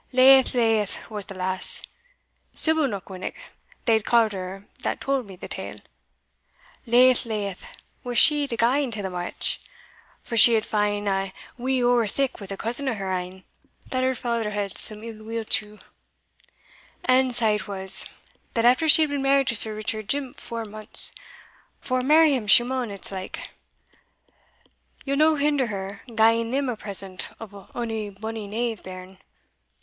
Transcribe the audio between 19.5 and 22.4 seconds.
Sir Richard jimp four months for marry